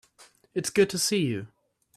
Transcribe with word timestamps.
It's 0.55 0.71
good 0.71 0.89
to 0.89 0.97
see 0.97 1.23
you. 1.27 1.45